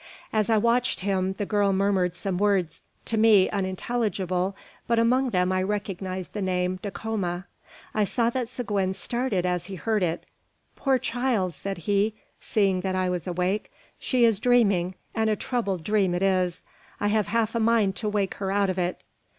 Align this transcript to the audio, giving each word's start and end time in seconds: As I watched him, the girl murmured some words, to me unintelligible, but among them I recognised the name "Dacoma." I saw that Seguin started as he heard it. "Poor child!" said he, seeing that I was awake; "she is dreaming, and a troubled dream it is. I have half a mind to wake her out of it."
As 0.33 0.49
I 0.49 0.57
watched 0.57 1.01
him, 1.01 1.33
the 1.33 1.45
girl 1.45 1.71
murmured 1.71 2.15
some 2.15 2.39
words, 2.39 2.81
to 3.05 3.17
me 3.19 3.47
unintelligible, 3.51 4.55
but 4.87 4.97
among 4.97 5.29
them 5.29 5.51
I 5.51 5.61
recognised 5.61 6.33
the 6.33 6.41
name 6.41 6.79
"Dacoma." 6.81 7.45
I 7.93 8.05
saw 8.05 8.31
that 8.31 8.49
Seguin 8.49 8.95
started 8.95 9.45
as 9.45 9.65
he 9.67 9.75
heard 9.75 10.01
it. 10.01 10.23
"Poor 10.75 10.97
child!" 10.97 11.53
said 11.53 11.77
he, 11.77 12.15
seeing 12.39 12.81
that 12.81 12.95
I 12.95 13.11
was 13.11 13.27
awake; 13.27 13.71
"she 13.99 14.25
is 14.25 14.39
dreaming, 14.39 14.95
and 15.13 15.29
a 15.29 15.35
troubled 15.35 15.83
dream 15.83 16.15
it 16.15 16.23
is. 16.23 16.63
I 16.99 17.09
have 17.09 17.27
half 17.27 17.53
a 17.53 17.59
mind 17.59 17.95
to 17.97 18.09
wake 18.09 18.33
her 18.33 18.51
out 18.51 18.71
of 18.71 18.79
it." 18.79 19.03